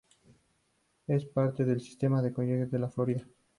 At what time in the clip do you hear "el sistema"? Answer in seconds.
1.73-2.23